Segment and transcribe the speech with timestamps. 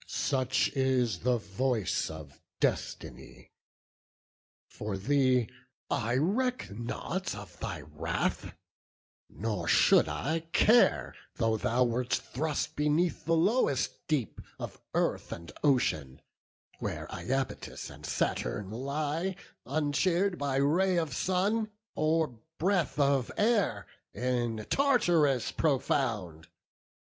[0.07, 3.51] Such is the voice of destiny:
[4.67, 5.47] for thee,
[5.91, 8.51] I reck not of thy wrath;
[9.29, 15.51] nor should I care Though thou wert thrust beneath the lowest deep Of earth and
[15.63, 16.23] ocean,
[16.79, 19.35] where Iapetus And Saturn lie,
[19.67, 26.47] uncheer'd by ray of sun Or breath of air, in Tartarus profound.